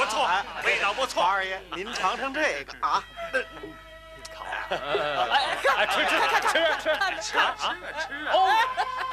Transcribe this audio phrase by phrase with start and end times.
[0.00, 0.26] 不错，
[0.64, 1.22] 味道不错。
[1.22, 3.04] 二爷，您尝尝这个啊。
[4.70, 7.76] 哎，吃吃吃吃吃啊吃啊！
[8.32, 8.34] 哦，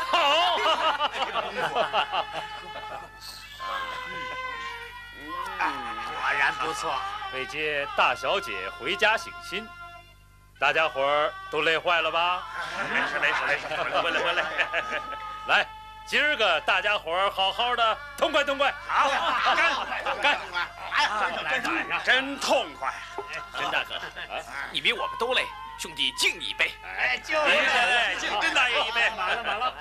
[0.06, 0.16] 好。
[5.60, 6.96] 果然不错。
[7.34, 9.68] 为接大小姐回家省心，
[10.58, 12.44] 大家伙儿都累坏了吧？
[12.90, 13.68] 没事没事没事，
[14.02, 14.46] 回来回来。
[15.48, 15.68] 来，
[16.06, 18.74] 今儿个大家伙儿好好的，痛快痛快。
[18.88, 19.10] 好，
[19.54, 19.76] 干
[20.22, 20.40] 干！
[21.08, 22.94] 哎，真痛快，
[23.58, 24.00] 甄大哥，
[24.72, 25.46] 你比我们都累，
[25.80, 26.72] 兄弟敬你一杯。
[26.84, 29.10] 哎，就是敬甄大爷一杯。
[29.16, 29.74] 满了满了，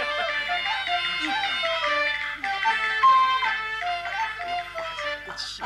[5.25, 5.65] 不清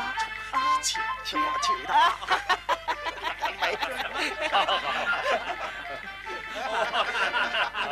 [0.56, 0.88] 一切
[1.24, 1.90] 听我提的。
[3.60, 3.82] 没事。
[4.50, 4.94] 好好好好。
[7.88, 7.90] 哎，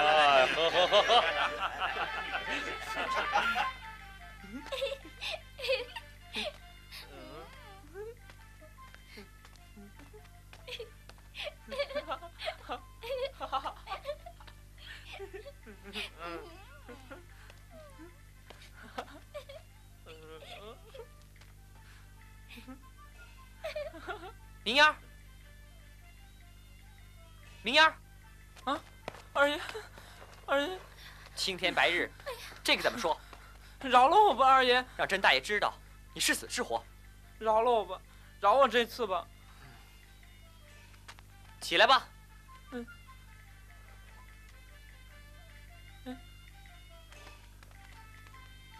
[0.54, 1.10] 喝喝喝喝。
[24.64, 24.94] 明烟儿，
[27.62, 27.94] 明烟儿，
[28.64, 28.80] 啊，
[29.32, 29.60] 二爷，
[30.46, 30.78] 二爷，
[31.34, 32.10] 青天白日，
[32.62, 33.18] 这个怎么说？
[33.80, 35.72] 饶了我吧，二爷，让甄大爷知道
[36.12, 36.84] 你是死是活。
[37.38, 38.00] 饶了我吧，
[38.40, 39.26] 饶我这次吧。
[41.60, 42.08] 起来吧。
[42.72, 42.86] 嗯。
[46.04, 46.18] 嗯。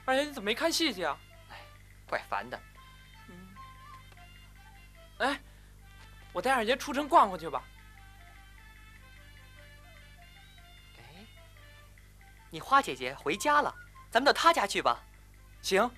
[0.04, 1.16] 二爷，你怎么没看戏去啊？
[1.50, 1.60] 哎，
[2.08, 2.60] 怪烦的。
[5.18, 5.30] 嗯。
[5.30, 5.40] 哎。
[6.32, 7.64] 我带二爷出城逛逛去吧。
[10.98, 11.02] 哎，
[12.50, 13.74] 你花姐姐回家了，
[14.10, 15.02] 咱们到她家去吧。
[15.62, 15.90] 行。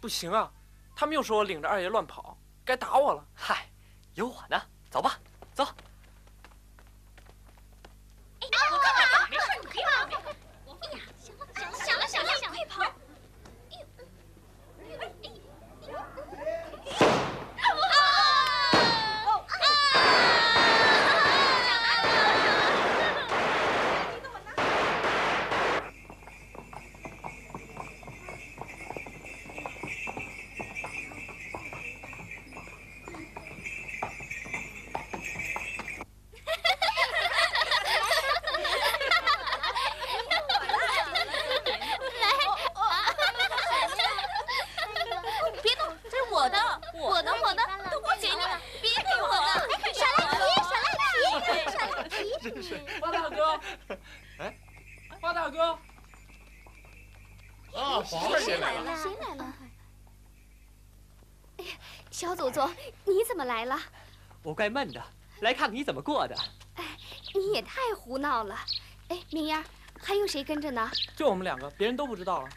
[0.00, 0.50] 不行啊，
[0.94, 3.26] 他们又说我领着二爷乱跑，该打我了。
[3.34, 3.68] 嗨，
[4.14, 5.18] 有我呢，走吧，
[5.52, 5.64] 走。
[8.40, 9.28] 哎，我干嘛？
[9.28, 9.90] 没事，你可以跑。
[10.80, 12.94] 哎呀，行了，行了，想了想了，快跑！
[64.42, 65.00] 我怪闷的，
[65.42, 66.34] 来看看你怎么过的。
[66.74, 66.84] 哎，
[67.32, 68.58] 你也太胡闹了。
[69.06, 69.64] 哎，明烟，
[70.00, 70.90] 还有谁跟着呢？
[71.14, 72.48] 就我们两个，别人都不知道了。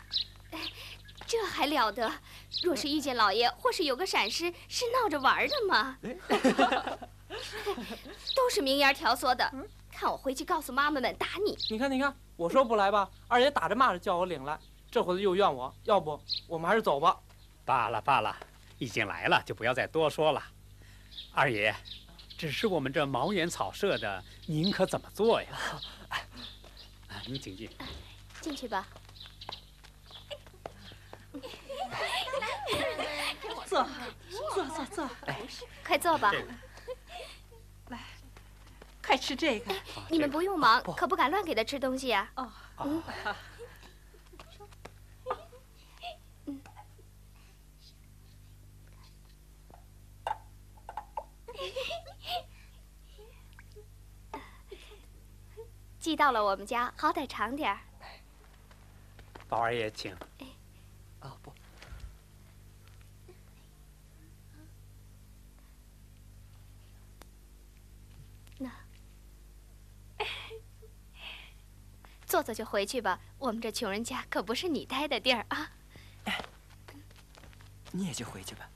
[0.49, 0.59] 哎，
[1.27, 2.11] 这还了得！
[2.63, 5.99] 若是遇见老爷，或是有个闪失，是闹着玩的吗？
[8.35, 9.53] 都是明烟挑唆的。
[9.91, 11.55] 看我回去告诉妈妈们打你。
[11.69, 14.59] 你看，你看，我说不来吧，二爷打着骂着叫我领来，
[14.89, 15.71] 这会子又怨我。
[15.83, 17.15] 要不，我们还是走吧。
[17.63, 18.35] 罢了罢了，
[18.79, 20.43] 已经来了，就不要再多说了。
[21.33, 21.73] 二爷，
[22.37, 25.49] 只是我们这茅檐草舍的，您可怎么做呀？
[27.27, 27.69] 您请进，
[28.41, 28.87] 进去吧。
[33.65, 33.87] 坐，
[34.53, 35.09] 坐坐坐，
[35.85, 36.31] 快坐吧。
[37.89, 37.99] 来，
[39.05, 39.73] 快吃这个。
[40.09, 42.29] 你们不用忙，可不敢乱给他吃东西呀。
[42.35, 42.51] 哦。
[56.01, 57.79] 寄到了我们家，好歹尝点儿。
[59.47, 60.11] 宝二爷，请。
[61.19, 61.53] 啊不，
[68.57, 68.71] 那
[72.25, 73.19] 坐坐就回去吧。
[73.37, 75.71] 我们这穷人家可不是你待的地儿啊。
[77.91, 78.67] 你也就回去吧，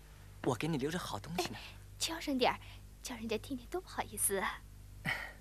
[0.43, 1.57] 我给你留着好东西呢。
[1.97, 2.59] 悄声点儿，
[3.01, 4.61] 叫人家听见多不好意思啊。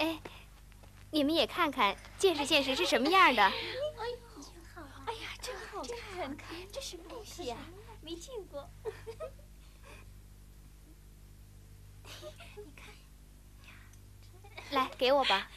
[0.00, 0.18] 哎，
[1.10, 3.42] 你们也看看，见识见识是什么样的。
[3.42, 3.52] 哎
[5.12, 5.82] 呀，真好
[6.14, 6.36] 看！
[6.36, 7.56] 看，这什么东西呀？
[8.00, 8.68] 没见过。
[12.04, 12.94] 你看，
[14.70, 15.50] 来，给我吧。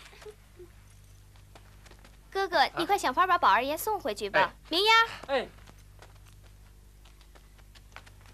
[2.30, 4.54] 哥哥，你快想法把宝二爷送回去吧。
[4.68, 4.92] 明丫，
[5.28, 5.48] 哎，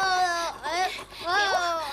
[0.62, 0.90] 哎，
[1.24, 1.28] 哦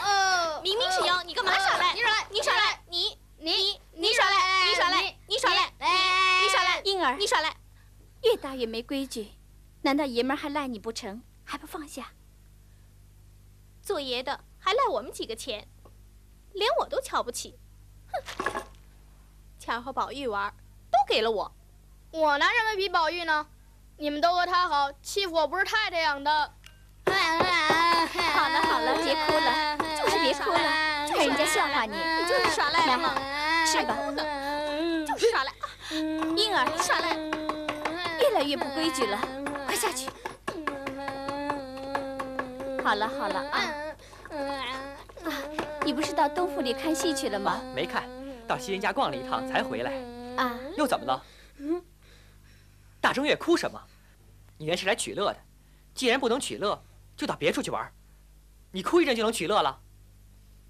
[0.06, 1.94] 哦，明明是有，你干嘛耍赖？
[1.94, 4.36] 你耍赖，你耍赖，你你你耍赖，
[4.68, 5.72] 你耍赖，你耍赖，
[6.42, 7.54] 你耍赖，婴儿，你耍赖。
[8.24, 9.32] 越大越没规矩，
[9.82, 11.22] 难道爷们儿还赖你不成？
[11.44, 12.14] 还不放下？
[13.82, 15.68] 做爷的还赖我们几个钱，
[16.54, 17.58] 连我都瞧不起。
[18.12, 18.64] 哼！
[19.58, 20.54] 巧儿和宝玉玩，
[20.92, 21.52] 都给了我。
[22.12, 23.48] 我拿什么比宝玉呢？
[23.98, 26.54] 你们都和他好，欺负我不是太太养的。
[27.06, 30.58] 好了好了别哭了就是别哭了
[31.08, 33.16] 看人家笑话你，你就是耍赖嘛，
[33.66, 33.98] 是吧？
[35.08, 35.52] 就是耍赖。
[36.38, 37.16] 婴儿耍赖，
[38.20, 39.51] 越来越不规矩了，快
[39.82, 40.08] 下去。
[42.84, 43.58] 好了好了啊，
[44.30, 45.32] 啊，
[45.84, 47.60] 你不是到东府里看戏去了吗？
[47.74, 48.08] 没看，
[48.48, 49.92] 到西人家逛了一趟才回来。
[50.38, 51.24] 啊，又怎么了？
[53.00, 53.82] 大正月哭什么？
[54.60, 55.40] 你原是来取乐的，
[55.96, 56.80] 既然不能取乐，
[57.18, 57.92] 就到别处去玩。
[58.72, 59.82] 你哭一阵就能取乐了？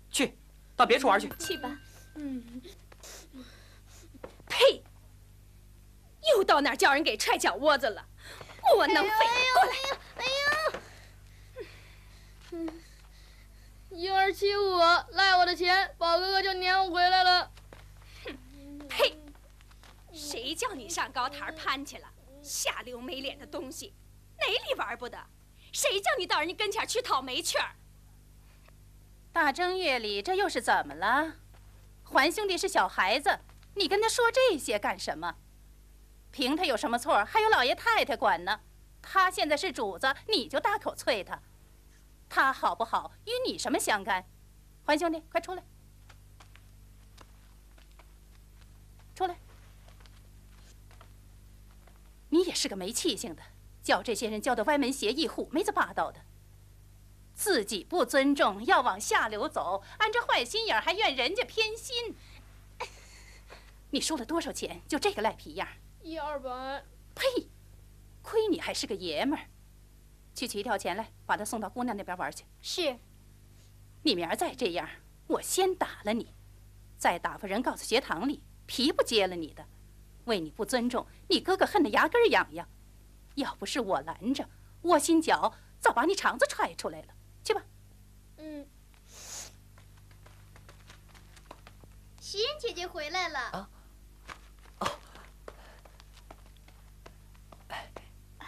[0.10, 0.38] 去，
[0.78, 1.28] 到别处玩去。
[1.38, 1.70] 去吧。
[2.16, 2.62] 嗯
[4.48, 4.82] 呸！
[6.34, 8.06] 又到那儿叫人给踹脚窝子了？
[8.76, 9.12] 窝囊废！
[9.54, 9.74] 过来！
[10.18, 10.26] 哎
[12.52, 12.74] 呦！
[13.92, 17.52] 婴儿欺负我，赖我的钱，宝哥哥就撵我回来了。
[18.26, 18.38] 哼
[18.88, 19.18] 呸！
[20.14, 22.08] 谁叫你上高台攀去了？
[22.42, 23.94] 下流没脸的东西，
[24.40, 25.18] 哪里玩不得？
[25.72, 27.76] 谁叫你到人家跟前去讨没趣儿？
[29.32, 31.36] 大正月里这又是怎么了？
[32.04, 33.40] 环兄弟是小孩子，
[33.76, 35.36] 你跟他说这些干什么？
[36.32, 37.24] 凭他有什么错？
[37.26, 38.60] 还有老爷太太管呢。
[39.02, 41.42] 他现在是主子，你就大口啐他，
[42.30, 44.26] 他好不好与你什么相干？
[44.86, 45.64] 环兄弟，快出来！
[49.16, 49.36] 出来！
[52.30, 53.42] 你也是个没气性的，
[53.84, 56.22] 叫这些人教的歪门邪义、虎妹子霸道的。
[57.34, 62.16] 自己不尊重，要往下流走，安着坏心眼，还怨人家偏心。
[63.90, 64.82] 你输了多少钱？
[64.88, 65.68] 就这个赖皮样？
[66.04, 66.84] 一二百。
[67.16, 67.50] 呸！
[68.22, 69.46] 亏你还是个爷们儿。
[70.34, 72.46] 去取一条钱来，把他送到姑娘那边玩去。
[72.62, 72.98] 是。
[74.04, 74.88] 你明儿再这样，
[75.28, 76.34] 我先打了你，
[76.98, 79.66] 再打发人告诉学堂里，皮不接了你的。
[80.26, 82.68] 为你不尊重，你哥哥恨得牙根痒痒。
[83.36, 84.48] 要不是我拦着，
[84.84, 87.08] 窝心脚早把你肠子踹出来了。
[87.44, 87.62] 去吧。
[88.38, 88.66] 嗯。
[92.20, 93.40] 袭人姐姐回来了。
[93.40, 93.70] 啊。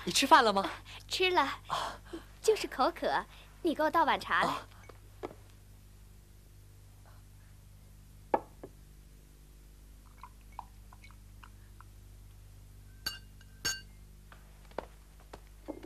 [0.05, 0.69] 你吃饭了吗？
[1.07, 1.47] 吃了，
[2.41, 3.25] 就是口渴。
[3.61, 4.53] 你给我倒碗茶来。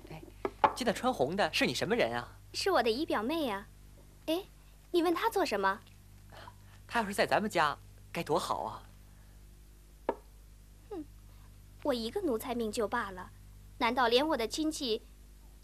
[0.09, 0.23] 哎
[0.75, 2.27] 今天穿红的是你什么人啊？
[2.53, 3.67] 是我的姨表妹呀。
[4.25, 4.45] 哎，
[4.91, 5.79] 你问她做什么？
[6.87, 7.77] 她要是在咱们家，
[8.11, 8.83] 该多好啊！
[10.89, 11.05] 哼，
[11.83, 13.31] 我一个奴才命就罢了，
[13.79, 15.03] 难道连我的亲戚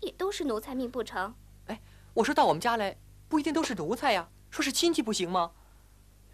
[0.02, 1.34] 也都是奴才命不成？
[1.68, 1.82] 哎，
[2.14, 5.52] 我说到我们家来，不一定都是奴才呀，说是亲戚不行吗？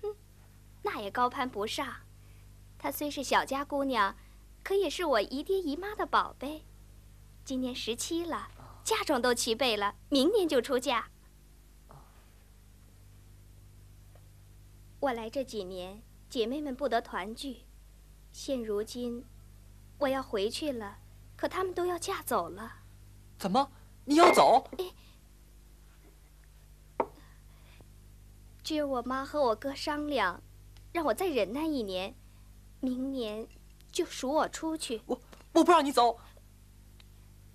[0.02, 0.16] 哼，
[0.84, 1.88] 那也高攀不上。
[2.78, 4.16] 她虽是小家姑娘，
[4.64, 6.64] 可也是我姨爹姨妈的宝贝。
[7.44, 8.50] 今年十七了。
[8.82, 11.10] 嫁妆都齐备了，明年就出嫁。
[15.00, 17.66] 我来这几年，姐妹们不得团聚。
[18.32, 19.26] 现如今，
[20.00, 20.98] 我要回去了，
[21.40, 22.70] 可他们都要嫁走了。
[23.38, 23.72] 怎么？
[24.04, 24.70] 你要走？
[28.62, 30.44] 今儿我妈和我哥商量，
[30.92, 32.14] 让我再忍耐一年，
[32.82, 33.48] 明年
[33.90, 35.02] 就赎我出去。
[35.06, 35.22] 我
[35.54, 36.20] 我不让你走。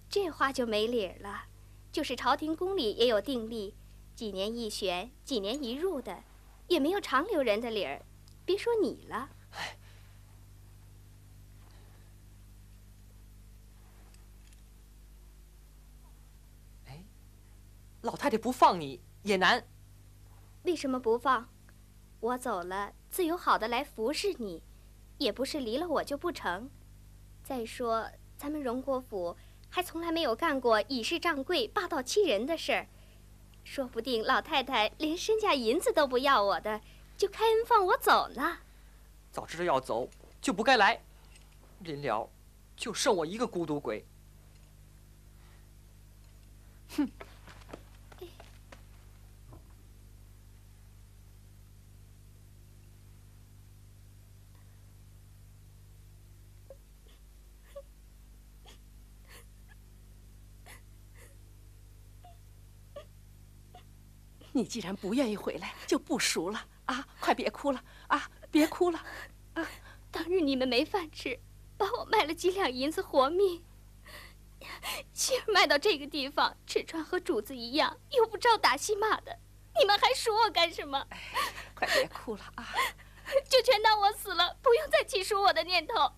[0.08, 1.44] 这话就没理儿了，
[1.92, 3.74] 就是朝廷宫里也有定例，
[4.14, 6.24] 几年一选，几年一入的，
[6.68, 8.00] 也没有长留人的理儿。
[8.46, 9.28] 别说你了，
[18.12, 19.64] 太太不放你也难。
[20.62, 21.48] 为什么不放？
[22.20, 24.62] 我走了，自有好的来服侍你，
[25.18, 26.70] 也不是离了我就不成。
[27.42, 29.36] 再说，咱们荣国府
[29.68, 32.86] 还从来没有干过以势仗贵、霸道欺人的事儿，
[33.62, 36.80] 说不定老太太连身价银子都不要我的，
[37.18, 38.58] 就开恩放我走呢。
[39.30, 40.08] 早知道要走，
[40.40, 41.02] 就不该来。
[41.80, 42.30] 临了，
[42.74, 44.02] 就剩我一个孤独鬼。
[46.96, 47.10] 哼！
[64.56, 67.08] 你既然不愿意回来，就不赎了啊！
[67.18, 68.30] 快别哭了啊！
[68.52, 69.04] 别哭了
[69.54, 69.68] 啊！
[70.12, 71.40] 当日你们没饭吃，
[71.76, 73.64] 把我卖了几两银子活命。
[75.12, 79.36] 今儿卖到这个地方，吃穿和主子一样，又不招打戏骂的，
[79.76, 81.04] 你们还赎我干什么？
[81.74, 82.64] 快别哭了啊！
[83.50, 86.12] 就全当我死了，不用再起赎我的念头。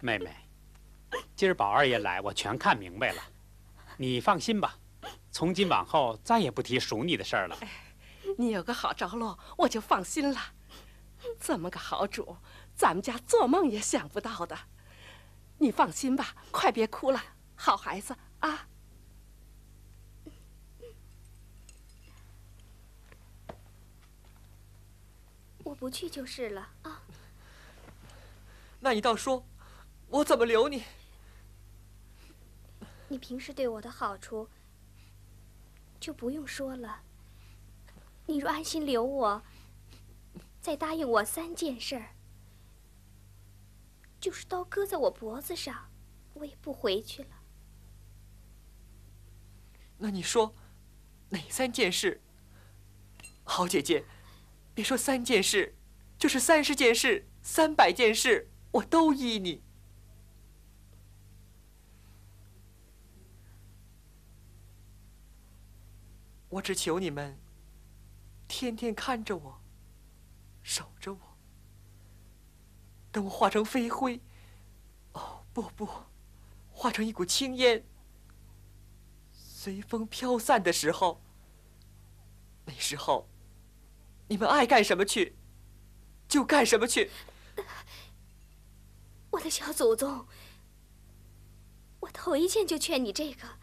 [0.00, 0.32] 妹妹，
[1.38, 3.22] 今儿宝二爷来，我全看明白了。
[3.96, 4.76] 你放心吧，
[5.30, 7.56] 从今往后再也不提赎你的事儿了。
[8.36, 10.40] 你有个好着落，我就放心了。
[11.38, 12.36] 这么个好主，
[12.74, 14.58] 咱们家做梦也想不到的。
[15.58, 17.22] 你放心吧，快别哭了，
[17.54, 18.66] 好孩子啊。
[25.62, 27.00] 我不去就是了啊。
[28.80, 29.46] 那你倒说，
[30.08, 30.82] 我怎么留你？
[33.08, 34.48] 你平时对我的好处
[35.98, 37.02] 就不用说了。
[38.26, 39.42] 你若安心留我，
[40.60, 42.10] 再答应我三件事儿，
[44.20, 45.88] 就是刀割在我脖子上，
[46.34, 47.30] 我也不回去了。
[49.96, 50.54] 那你说，
[51.30, 52.20] 哪三件事？
[53.44, 54.04] 好姐姐，
[54.74, 55.74] 别说三件事，
[56.18, 59.62] 就是三十件事、三百件事，我都依你。
[66.50, 67.38] 我只求你们，
[68.46, 69.60] 天天看着我，
[70.62, 71.20] 守着我。
[73.10, 74.20] 等我化成飞灰，
[75.12, 75.88] 哦不不，
[76.70, 77.84] 化成一股青烟，
[79.32, 81.20] 随风飘散的时候，
[82.64, 83.28] 那时候，
[84.28, 85.36] 你们爱干什么去，
[86.28, 87.10] 就干什么去。
[89.30, 90.26] 我的小祖宗，
[92.00, 93.58] 我头一件就劝你这个，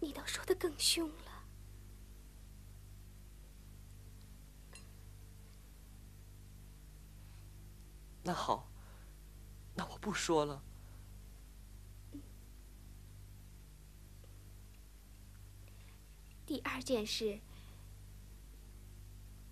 [0.00, 1.44] 你倒说的更凶了。
[8.22, 8.68] 那好，
[9.74, 10.62] 那我不说了。
[16.44, 17.40] 第二件事，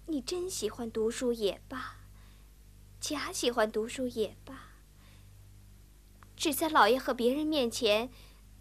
[0.06, 1.98] 你真喜欢读书也罢，
[3.00, 4.70] 假喜欢读书也罢，
[6.36, 8.10] 只在老爷和别人面前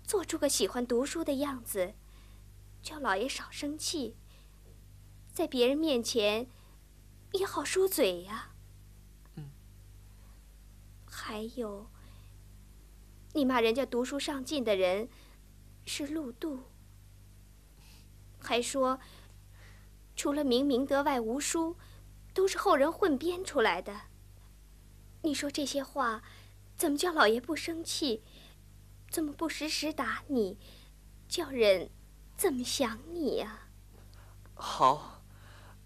[0.06, 1.96] 做出个喜欢读书的样子，
[2.82, 4.16] 叫老爷少生气，
[5.32, 6.48] 在别人面前
[7.32, 8.52] 也好说嘴呀。
[11.06, 11.90] 还有，
[13.34, 15.10] 你骂人家读书上进的人
[15.86, 16.66] 是陆度，
[18.38, 19.00] 还说
[20.16, 21.78] 除了明明德外无书，
[22.34, 24.02] 都是后人混编出来的。
[25.24, 26.22] 你说这些话，
[26.78, 28.22] 怎么叫老爷不生气？
[29.16, 30.58] 怎么不时时打你？
[31.30, 31.90] 叫人
[32.36, 33.70] 怎么想你呀？
[34.54, 35.24] 好，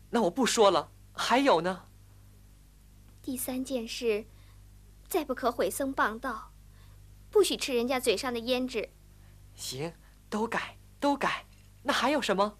[0.10, 0.92] 那我不说了。
[1.14, 1.86] 还有呢？
[3.22, 4.26] 第三件事。
[5.08, 6.52] 再不可毁僧谤道，
[7.30, 8.90] 不许吃人家嘴上的胭脂。
[9.54, 9.94] 行，
[10.28, 11.46] 都改，都改。
[11.84, 12.58] 那还有什么？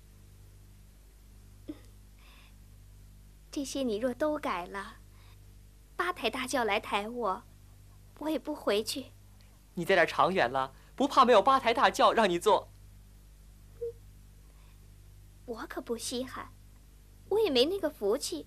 [3.50, 4.98] 这些你若都改了，
[5.96, 7.44] 八抬大轿来抬我，
[8.20, 9.08] 我也不回去。
[9.80, 12.70] 你在这长远了，不怕没有八抬大轿让你坐？
[15.46, 16.50] 我可不稀罕，
[17.30, 18.46] 我也没那个福气。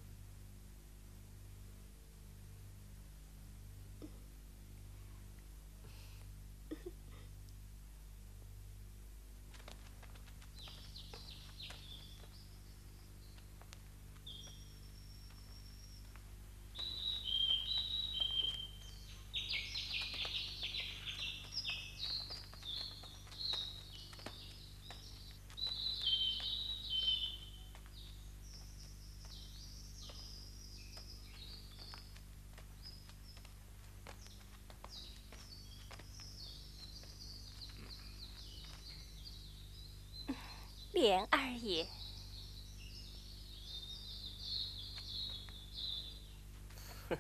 [41.03, 41.85] 田二爷。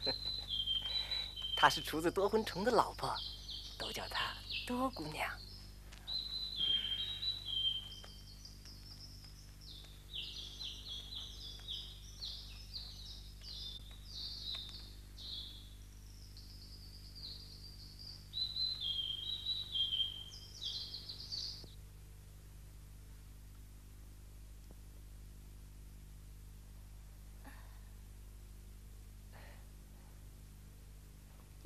[1.57, 3.13] 他是厨子多魂虫的老婆，
[3.77, 4.37] 都叫她
[4.69, 5.29] 多姑娘。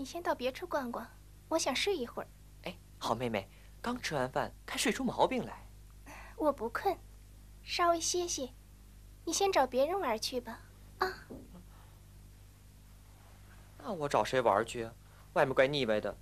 [0.06, 1.06] 先到别处逛逛，
[1.48, 2.28] 我想睡一会儿。
[2.62, 3.48] 哎，好妹妹，
[3.82, 5.66] 刚吃完饭，看睡出毛病来。
[6.36, 6.96] 我不困，
[7.64, 8.48] 稍微歇歇。
[9.24, 10.60] 你先找别人玩去吧。
[10.98, 11.26] 啊，
[13.78, 14.88] 那我找谁玩去？
[15.32, 16.16] 外面怪腻歪的。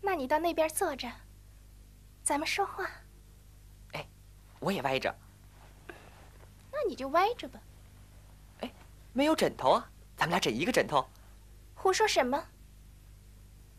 [0.00, 1.10] 那你到那边坐着，
[2.22, 2.84] 咱们说话。
[3.92, 4.06] 哎，
[4.60, 5.14] 我也歪着。
[6.70, 7.60] 那你就歪着吧。
[8.60, 8.72] 哎，
[9.12, 11.06] 没有枕头啊，咱们俩枕一个枕头。
[11.74, 12.42] 胡说什么？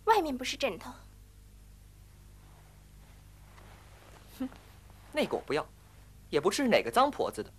[0.05, 0.91] 外面不是枕头。
[4.39, 4.49] 哼，
[5.11, 5.67] 那个我不要，
[6.29, 7.51] 也不是哪个脏婆子的。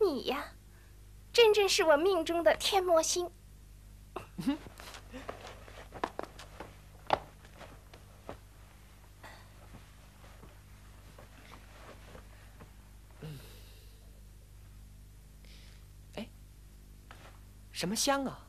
[0.00, 0.52] 你呀，
[1.32, 3.30] 真正是我命中的天魔星。
[17.78, 18.44] 什么香啊？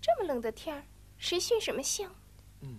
[0.00, 0.84] 这么冷的天儿，
[1.16, 2.08] 谁熏什么香？
[2.60, 2.78] 嗯，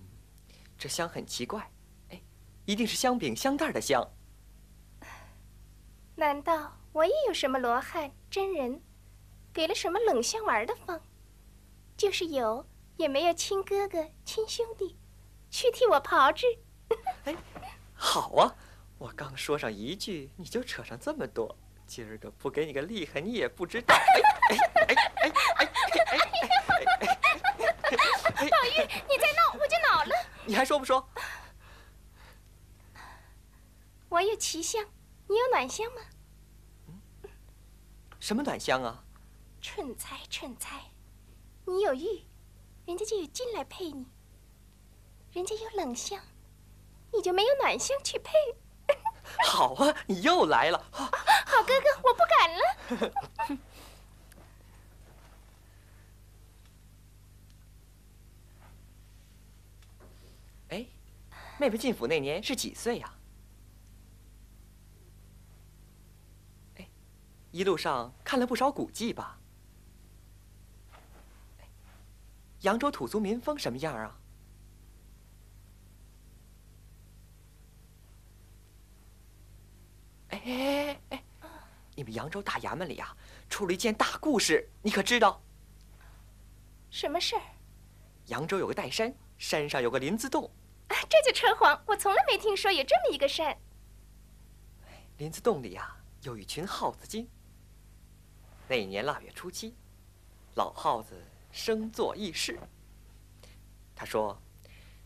[0.77, 1.69] 这香很奇怪。
[2.11, 2.21] 哎，
[2.63, 4.09] 一定是香饼、香袋的香。
[6.15, 8.81] 难道我也有什么罗汉真人，
[9.51, 11.01] 给了什么冷香丸的方？
[11.97, 12.65] 就是有，
[12.95, 14.97] 也没有亲哥哥、亲兄弟，
[15.51, 16.45] 去替我炮制。
[17.25, 17.35] 哎，
[17.93, 18.55] 好啊！
[18.97, 21.53] 我刚说上一句，你就扯上这么多。
[21.89, 23.95] 今儿个不给你个厉害，你也不知道。
[23.95, 25.65] 哎哎哎哎哎
[28.05, 28.47] 哎！
[28.47, 28.77] 宝玉，
[29.09, 30.13] 你再闹我就恼了。
[30.45, 31.09] 你还说不说？
[34.07, 34.85] 我有奇香，
[35.27, 36.01] 你有暖香吗？
[38.19, 39.03] 什么暖香啊？
[39.59, 40.91] 蠢材，蠢材！
[41.65, 42.23] 你有玉，
[42.85, 44.05] 人家就有金来配你；
[45.33, 46.21] 人家有冷香，
[47.11, 48.31] 你就没有暖香去配。
[49.45, 50.77] 好啊，你又来了。
[50.91, 51.07] 好
[51.63, 52.61] 哥哥，我不敢了。
[60.69, 60.85] 哎，
[61.57, 63.13] 妹妹进府那年是几岁呀？
[66.77, 66.87] 哎，
[67.51, 69.37] 一路上看了不少古迹吧？
[72.61, 74.18] 扬州土族民风什么样啊？
[80.29, 81.23] 哎哎哎！
[81.95, 83.15] 你们扬州大衙门里啊，
[83.49, 85.41] 出了一件大故事，你可知道？
[86.89, 87.41] 什么事儿？
[88.27, 90.49] 扬州有个岱山，山上有个林子洞。
[90.87, 91.81] 啊，这就扯谎！
[91.85, 93.57] 我从来没听说有这么一个山。
[95.17, 97.27] 林子洞里呀，有一群耗子精。
[98.67, 99.75] 那一年腊月初七，
[100.55, 101.15] 老耗子
[101.51, 102.59] 生坐议事。
[103.95, 104.39] 他说：“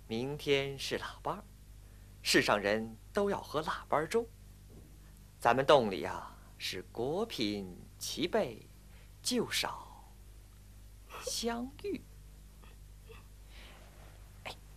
[0.07, 1.43] 明天是腊八，
[2.21, 4.27] 世上人都要喝腊八粥。
[5.43, 8.65] 咱们洞里呀，是果品齐备，
[9.21, 10.10] 就少
[11.25, 12.01] 相遇。”，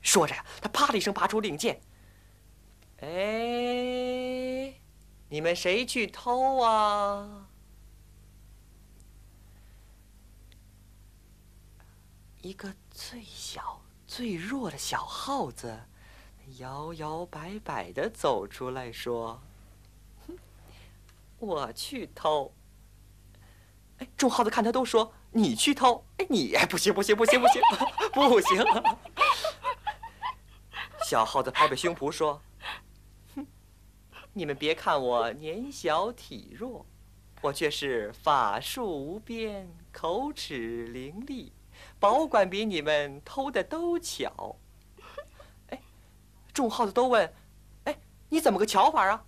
[0.03, 1.81] 说着呀，他啪的一声拔出令箭。
[2.99, 4.75] 哎，
[5.29, 7.47] 你们谁去偷啊？
[12.43, 13.81] 一个最小。
[14.05, 15.79] 最弱的小耗子，
[16.59, 19.41] 摇摇摆摆的走出来说
[21.39, 22.53] ：“我去偷。”
[23.99, 27.63] 哎，众耗子看他都说：“你去偷。”哎，你不行不行不行不行
[28.13, 28.65] 不行！
[31.07, 32.43] 小耗子拍拍胸脯说
[33.35, 33.47] ：“哼，
[34.35, 36.85] 你们别看我年小体弱，
[37.41, 41.53] 我却是法术无边，口齿伶俐。”
[42.01, 44.57] 保管比你们偷的都巧。
[45.69, 45.81] 哎，
[46.53, 47.33] 众耗子都问
[47.85, 49.25] ：“哎，你怎么个巧法啊？”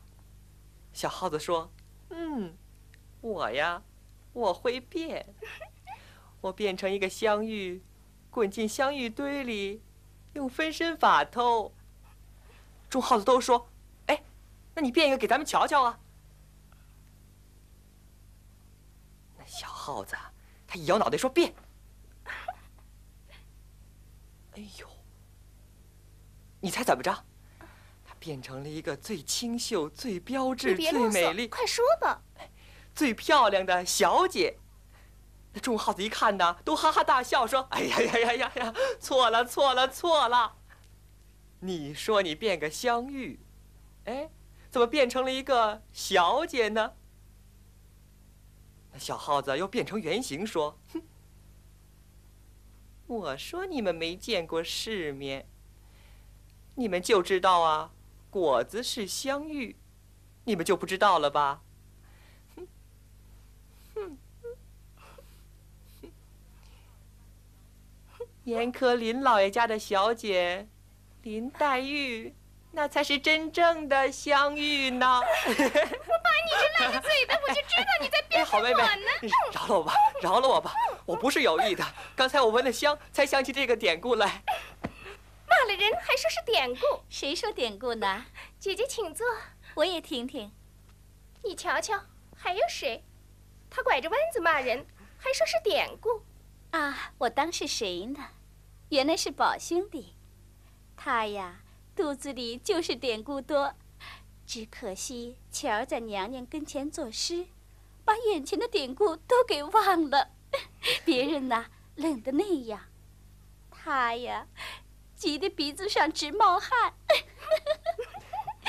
[0.93, 1.71] 小耗子说
[2.11, 2.57] ：“嗯，
[3.21, 3.83] 我呀，
[4.33, 5.35] 我会变。
[6.41, 7.83] 我变成一个香芋，
[8.31, 9.83] 滚进香芋堆里，
[10.35, 11.75] 用分身法偷。”
[12.89, 13.69] 众耗子都说
[14.07, 14.23] ：“哎，
[14.75, 16.01] 那你变一个给咱们瞧瞧啊！”
[19.37, 20.17] 那小耗子
[20.67, 21.55] 他一摇脑袋说：“变。
[24.57, 24.89] ”哎呦！
[26.61, 27.25] 你猜怎么着？
[28.29, 32.21] 他变成了一个最清秀、最标你致、最美丽、快说吧。
[32.95, 34.59] 最漂亮的小姐。
[35.55, 40.57] 那众耗子一看呢，都哈哈大笑，说：“哎呀呀呀呀呀，错了错了错了！
[41.61, 43.41] 你说你变个香玉，
[44.05, 44.29] 哎，
[44.69, 46.93] 怎么变成了一个小姐呢？”
[48.93, 51.03] 那小耗子又变成原形，说：“哼，
[53.07, 55.49] 我说你们没见过世面，
[56.75, 57.93] 你们就知道啊，
[58.31, 59.77] 果子是香玉，
[60.45, 61.61] 你们就不知道了吧？”
[68.45, 70.67] 严科林老爷家的小姐
[71.23, 72.35] 林黛玉，
[72.73, 75.21] 那才是真正的香玉呢。
[75.21, 78.83] 我把你这烂嘴的，我就知道你在 编好妹妹，
[79.53, 80.73] 饶了我吧，饶了我吧，
[81.05, 81.85] 我不是有意的。
[82.17, 84.43] 刚才我闻了香，才想起这个典故来。
[85.79, 88.27] 人还说是典故，谁说典故呢？
[88.59, 89.25] 姐姐请坐，
[89.77, 90.51] 我也听听。
[91.45, 92.03] 你瞧瞧，
[92.35, 93.05] 还有谁？
[93.71, 94.85] 他拐着弯子骂人，
[95.19, 96.25] 还说是典故。
[96.73, 98.31] 啊，我当是谁呢？
[98.89, 100.17] 原来是宝兄弟。
[100.97, 101.61] 他呀，
[101.95, 103.73] 肚子里就是典故多，
[104.45, 107.47] 只可惜巧儿在娘娘跟前作诗，
[108.05, 110.33] 把眼前的典故都给忘了。
[111.05, 112.87] 别人呐，冷的那样，
[113.71, 114.49] 他呀，
[115.19, 116.95] 急得鼻子上直冒汗。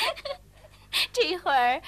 [1.14, 1.82] 这会儿，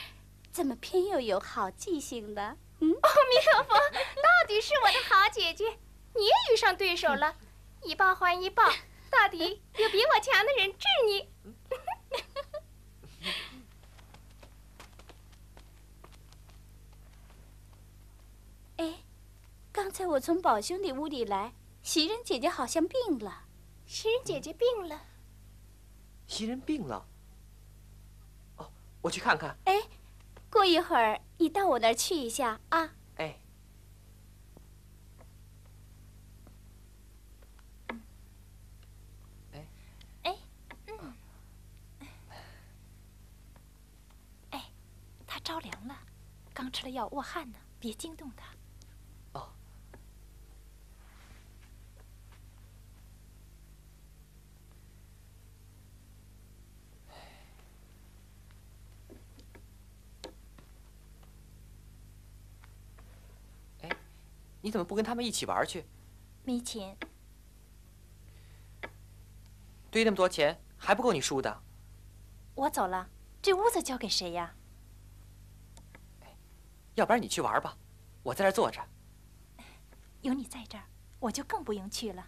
[0.52, 2.56] 怎么偏又有好记性的？
[2.80, 5.66] 嗯，阿弥陀佛，到底是我的好姐姐，
[6.14, 7.36] 你也遇上对手了，
[7.82, 8.64] 一报还一报，
[9.10, 11.28] 到底有比我强的人治你。
[18.78, 19.04] 哎，
[19.72, 23.46] 刚才我从宝兄弟屋里来，袭人姐姐好像病了。
[23.92, 25.02] 袭人姐姐病了，
[26.26, 27.06] 袭人病了。
[28.56, 29.54] 哦，我去看看。
[29.66, 29.82] 哎，
[30.50, 32.94] 过一会儿你到我那儿去一下啊。
[33.18, 33.38] 哎。
[39.52, 39.68] 哎，
[40.24, 40.38] 哎，
[40.88, 41.14] 嗯，
[44.52, 44.72] 哎，
[45.28, 46.00] 他着凉了，
[46.54, 48.46] 刚吃了药卧汗呢，别惊动他。
[64.62, 65.86] 你怎么不跟他们一起玩去？
[66.44, 66.98] 没钱，
[69.90, 71.62] 堆那么多钱还不够你输的。
[72.56, 73.10] 我走了，
[73.42, 74.54] 这屋子交给谁呀？
[76.96, 77.78] 要不然你去玩吧，
[78.22, 78.82] 我在这儿坐着。
[80.22, 80.84] 有你在这儿，
[81.20, 82.28] 我就更不用去了。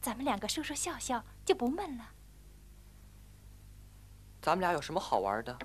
[0.00, 2.12] 咱们两个说说笑笑，就不闷了。
[4.42, 5.58] 咱们俩有什么好玩的？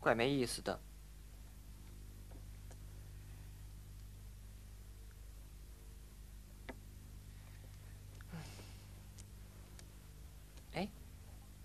[0.00, 0.80] 怪没意思的。
[10.74, 10.88] 哎，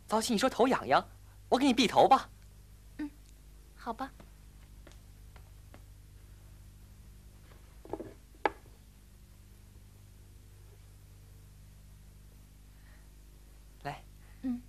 [0.08, 1.06] 早起你说头痒痒，
[1.50, 2.30] 我给你闭头吧。
[3.00, 3.12] 嗯
[3.76, 4.10] 好吧。
[13.84, 14.02] 来，
[14.43, 14.62] 嗯。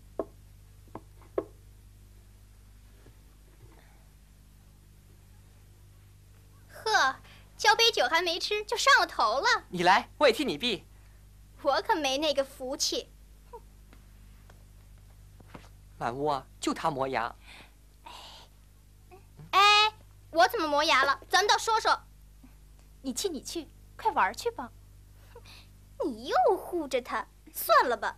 [6.68, 7.16] 呵，
[7.56, 10.82] 交杯酒还没吃就上了头了，你来，我也替你篦。
[11.62, 13.08] 我可没那个福气。
[15.98, 17.34] 满屋啊，就他磨牙。
[19.50, 19.92] 哎，
[20.30, 21.20] 我怎么磨牙了？
[21.28, 22.00] 咱们倒说说。
[23.02, 24.70] 你去，你去，快玩去吧。
[26.04, 28.16] 你又护着他，算了吧。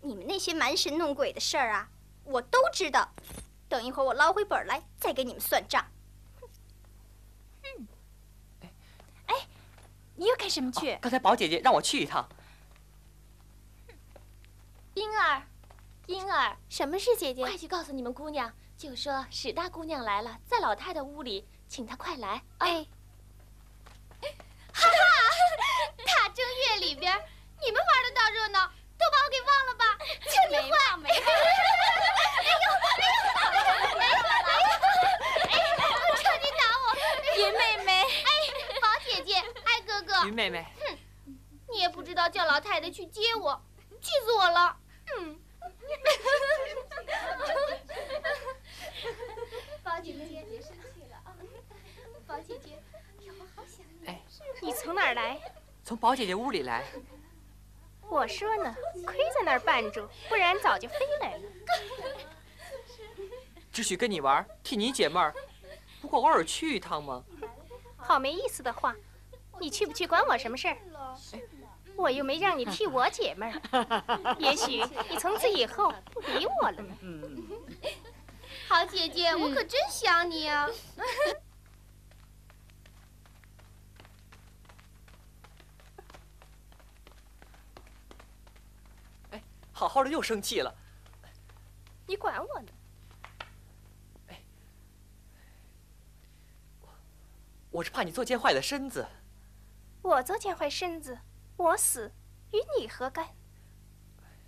[0.00, 1.88] 你们那些蛮神弄鬼的事儿啊，
[2.24, 3.12] 我都知道。
[3.68, 5.86] 等一会儿我捞回本来，再给你们算账。
[7.62, 7.86] 嗯。
[9.26, 9.46] 哎，
[10.16, 10.98] 你又干什么去？
[11.00, 12.28] 刚才宝姐姐让我去一趟。
[14.94, 15.46] 英儿，
[16.10, 17.44] 英儿，什么事，姐姐？
[17.44, 22.42] 快去告诉你们姑娘，就说史大姑娘来了，在老太太屋里，请她快来。
[22.58, 22.84] 哎，
[24.74, 24.90] 哈哈，
[26.04, 27.16] 大正月里边，
[27.64, 28.66] 你们玩的大热闹，
[28.98, 29.84] 都把我给忘了吧？
[30.24, 31.14] 就你坏，没忘。
[31.14, 32.58] 哎呦，哎呦，
[33.94, 34.18] 哎呦，
[35.46, 36.84] 哎呦，趁你打我，
[37.38, 38.28] 云妹妹，哎，
[38.80, 40.98] 宝姐姐，哎哥哥，云妹妹，哼，
[41.68, 43.62] 你也不知道叫老太太去接我，
[44.02, 44.76] 气死我了。
[45.16, 45.38] 嗯。
[49.82, 51.34] 宝姐姐，别生气了啊！
[52.26, 52.78] 宝姐姐，
[53.38, 54.06] 我好想你。
[54.06, 54.20] 哎，
[54.62, 55.38] 你从哪儿来？
[55.84, 56.84] 从宝姐姐屋里来。
[58.08, 58.74] 我说呢，
[59.06, 61.42] 亏在那儿绊住，不然早就飞来了。
[63.72, 65.34] 只许跟你玩，替你解闷儿。
[66.00, 67.24] 不过偶尔去一趟嘛。
[67.96, 68.94] 好没意思的话，
[69.60, 70.76] 你去不去关我什么事儿？
[72.00, 74.36] 我又没让你替我解闷儿。
[74.40, 76.96] 也许你从此以后不理我了呢。
[78.66, 80.66] 好姐姐，我可真想你啊！
[89.72, 90.74] 好好的又生气了。
[92.06, 92.68] 你管我呢？
[97.70, 99.06] 我是怕你作贱坏了身子。
[100.02, 101.18] 我作贱坏身子，
[101.60, 102.10] 我死
[102.52, 103.36] 与你何干？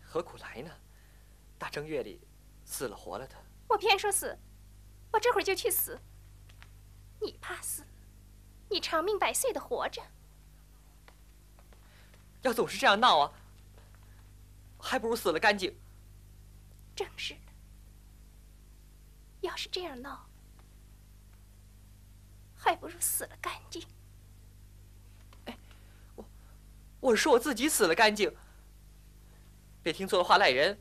[0.03, 0.71] 何苦来呢？
[1.59, 2.27] 大正月里，
[2.65, 3.37] 死了活了的。
[3.69, 4.39] 我偏说死，
[5.13, 6.01] 我这会儿就去死。
[7.21, 7.85] 你怕死？
[8.71, 10.03] 你长命百岁的活着。
[12.41, 13.33] 要总是这样闹啊！
[14.81, 15.79] 还不如死了干净。
[16.97, 17.41] 正是的。
[19.43, 20.27] 要是这样闹，
[22.57, 23.87] 还不如死了干净。
[25.45, 25.59] 哎，
[26.17, 26.25] 我
[27.03, 28.33] 我是说我自己死了干净。
[29.83, 30.79] 别听错了话赖人。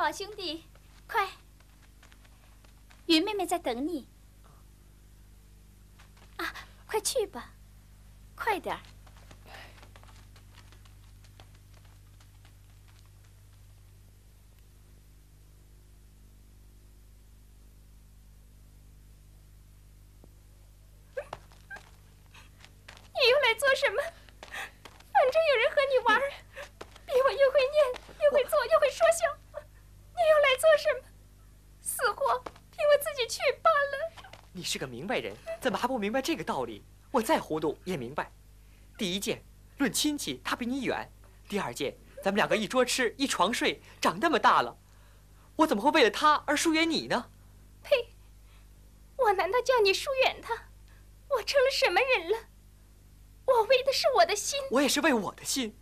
[0.00, 0.64] 宝兄弟，
[1.06, 1.28] 快！
[3.04, 4.08] 云妹妹在等你。
[6.38, 6.54] 啊，
[6.86, 7.52] 快去吧，
[8.34, 8.80] 快点儿！
[23.12, 24.02] 你又来做什么？
[25.12, 26.32] 反正有人和你玩儿，
[27.04, 27.84] 比我又会念，
[28.24, 29.36] 又会做，又会说笑。
[30.12, 31.08] 你又来做什么？
[31.80, 34.12] 死活凭我自己去罢了。
[34.52, 36.84] 你是个明白人，怎么还不明白这个道理？
[37.10, 38.30] 我再糊涂也明白。
[38.96, 39.42] 第一件，
[39.78, 41.08] 论亲戚，他比你远；
[41.48, 44.78] 第二件，咱们两个一桌吃，一床睡，长那么大了，
[45.56, 47.32] 我怎么会为了他而疏远你呢？
[47.82, 48.14] 呸！
[49.16, 50.54] 我难道叫你疏远他？
[51.30, 52.38] 我成了什么人了？
[53.46, 54.56] 我为的是我的心。
[54.70, 55.76] 我也是为我的心。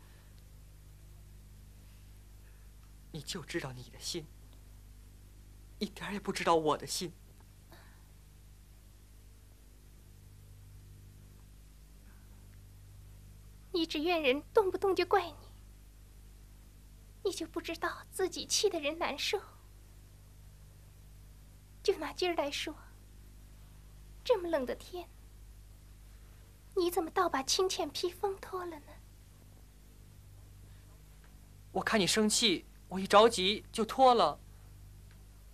[3.12, 4.26] 你就知道你的心，
[5.78, 7.12] 一点也不知道我的心。
[13.72, 15.34] 你只怨人动不动就怪你，
[17.24, 19.40] 你就不知道自己气的人难受。
[21.82, 22.74] 就拿今儿来说，
[24.24, 25.08] 这么冷的天，
[26.74, 28.86] 你怎么倒把青浅披风脱了呢？
[31.72, 34.38] 我看你生气，我一着急就脱了。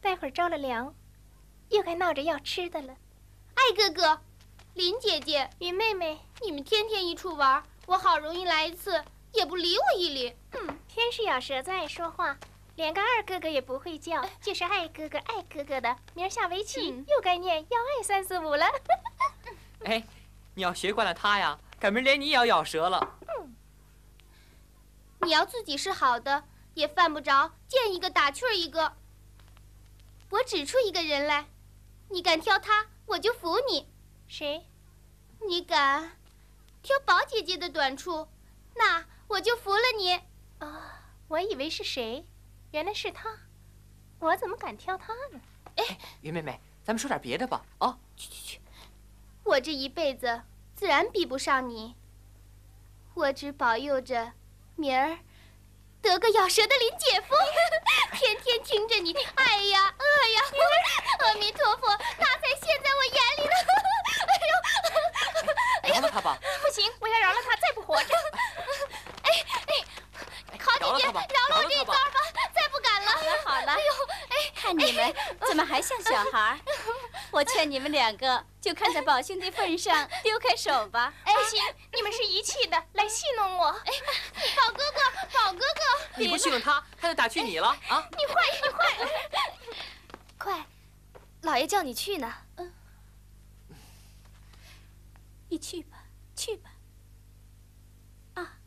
[0.00, 0.94] 待会儿着了凉，
[1.70, 2.96] 又该闹着要吃的了。
[3.54, 4.20] 艾哥哥，
[4.74, 10.36] 林姐姐，云妹妹，你们天天一处玩，我好容易来一次，也不理我一理。
[10.52, 12.36] 嗯，偏是咬舌子爱说话，
[12.76, 15.96] 连个二哥哥也不会叫，就是爱哥哥爱哥哥的。
[16.14, 18.66] 明儿下围棋，嗯又该念要爱三四五了。
[19.84, 20.02] 哎，
[20.54, 23.18] 你要学惯了他呀，赶明儿连你也要咬舌了。
[25.20, 26.44] 你要自己是好的，
[26.74, 28.94] 也犯不着见一个打趣儿一个。
[30.30, 31.46] 我指出一个人来，
[32.10, 33.88] 你敢挑他，我就服你。
[34.26, 34.66] 谁？
[35.46, 36.16] 你敢
[36.84, 38.28] 挑宝姐姐的短处，
[38.74, 40.20] 那我就服了你。
[40.58, 42.26] 啊，我以为是谁，
[42.72, 43.38] 原来是他。
[44.18, 45.40] 我怎么敢挑他呢？
[45.76, 47.64] 哎，云妹妹，咱们说点别的吧。
[47.78, 48.60] 啊，去去去，
[49.44, 50.42] 我这一辈子
[50.76, 51.96] 自然比不上你。
[53.14, 54.32] 我只保佑着
[54.76, 55.20] 明儿
[56.02, 57.34] 得个咬舌的林姐夫，
[58.12, 60.42] 天天听着你哎呀饿呀，
[61.20, 63.93] 阿弥陀佛，他才现在我眼里了。
[65.84, 66.38] 哎，饶了他吧。
[66.62, 68.14] 不行，我要饶了他，再不活着。
[69.22, 69.30] 哎
[69.68, 72.20] 哎，好姐姐，饶了我这一遭吧，
[72.54, 73.12] 再不敢了。
[73.12, 73.92] 好了好了，哎呦，
[74.28, 75.14] 哎，看你们
[75.46, 76.58] 怎么还像小孩儿？
[77.30, 81.12] 我劝你们两个，就看在宝兄弟份上，丢开手吧。
[81.24, 83.66] 哎，行，你们是一气的，来戏弄我。
[83.66, 83.92] 哎，
[84.56, 85.00] 宝哥哥，
[85.38, 88.08] 宝哥哥，你不戏弄他，他就打趣你了啊！
[88.16, 89.10] 你坏，你坏！
[90.38, 90.66] 快，
[91.42, 92.32] 老爷叫你去呢。
[92.56, 92.73] 嗯，
[95.54, 96.74] 你去吧，去吧。
[98.34, 98.58] 啊，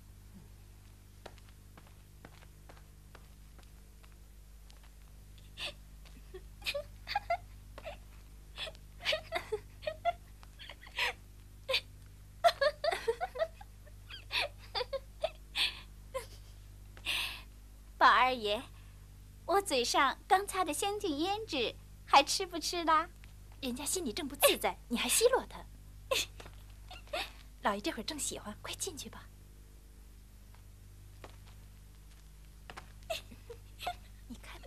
[17.98, 18.64] 宝二爷，
[19.46, 23.10] 我嘴上刚擦的香精胭脂还吃不吃啦？
[23.60, 25.66] 人家心里正不自在，你还奚落他。
[27.68, 29.28] 老爷这会儿正喜欢，快进去吧。
[34.30, 34.62] 你看，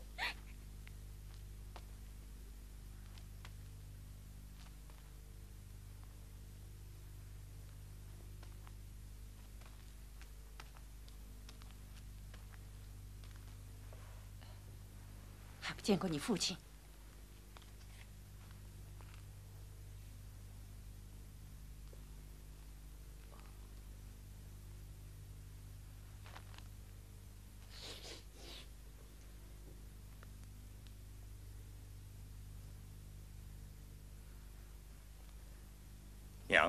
[15.58, 16.54] 还不见过你父亲？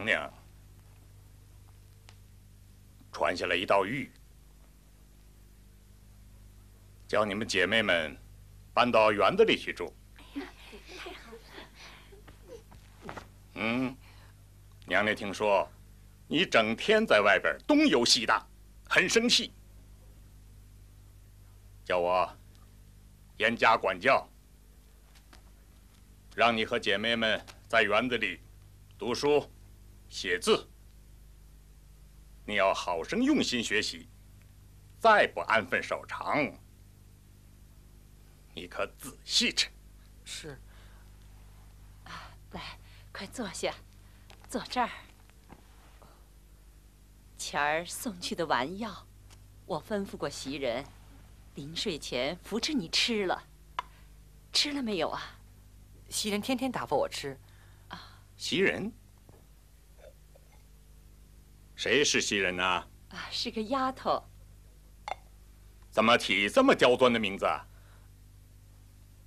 [0.01, 0.33] 娘娘
[3.11, 4.09] 传下来一道谕，
[7.07, 8.17] 叫你们姐妹们
[8.73, 9.93] 搬到园子里去住。
[13.53, 13.95] 嗯，
[14.87, 15.69] 娘娘听说
[16.27, 18.43] 你整天在外边东游西荡，
[18.89, 19.51] 很生气，
[21.85, 22.27] 叫我
[23.37, 24.27] 严加管教，
[26.33, 28.39] 让你和姐妹们在园子里
[28.97, 29.50] 读书。
[30.11, 30.69] 写字，
[32.45, 34.09] 你要好生用心学习，
[34.99, 36.53] 再不安分守常，
[38.53, 39.69] 你可仔细着。
[40.25, 40.59] 是。
[42.51, 42.77] 来，
[43.13, 43.73] 快坐下，
[44.49, 44.89] 坐这儿。
[47.37, 49.07] 前儿送去的丸药，
[49.65, 50.85] 我吩咐过袭人，
[51.55, 53.47] 临睡前扶持你吃了。
[54.51, 55.39] 吃了没有啊？
[56.09, 57.39] 袭人天天打发我吃。
[57.87, 58.91] 啊，袭人。
[61.81, 62.63] 谁是袭人呢？
[62.63, 64.23] 啊，是个丫头。
[65.89, 67.43] 怎么起这么刁钻的名字？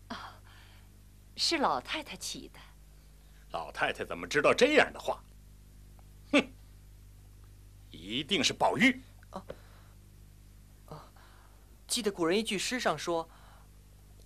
[0.06, 0.40] 啊，
[1.34, 2.60] 是老太太起的。
[3.50, 5.20] 老太太怎么知道这样的话？
[6.30, 6.52] 哼，
[7.90, 9.02] 一定是宝玉。
[9.30, 9.44] 啊，
[10.86, 11.10] 啊，
[11.88, 13.28] 记得古人一句诗上说：“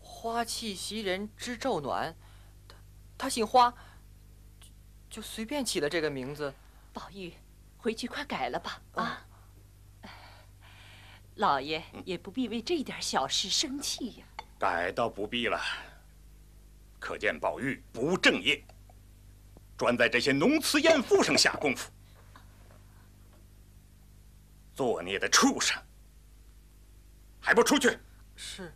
[0.01, 2.15] 花气袭人知昼暖。”
[2.69, 2.77] 他
[3.17, 3.73] 他姓花，
[5.09, 6.53] 就随便起了这个名字。
[6.93, 7.33] 宝玉。
[7.79, 9.25] 回去快改了吧，啊！
[11.37, 14.27] 老爷也不必为这点小事生气呀。
[14.59, 15.61] 改倒不必了，
[16.99, 18.63] 可见宝玉不务正业，
[19.77, 21.89] 专在这些浓词艳赋上下功夫，
[24.75, 25.81] 作孽的畜生！
[27.41, 27.97] 还不出去！
[28.35, 28.75] 是。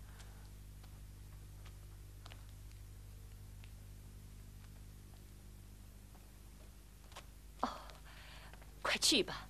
[8.93, 9.49] 快去吧，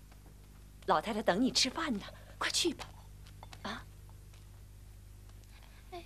[0.86, 2.04] 老太太等你吃饭呢。
[2.38, 2.84] 快去吧，
[3.62, 3.84] 啊！
[5.90, 6.04] 哎，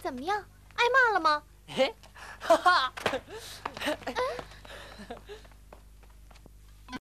[0.00, 0.44] 怎么样？
[0.74, 1.44] 挨骂了吗？
[1.68, 1.94] 哎，
[2.40, 2.92] 哈哈！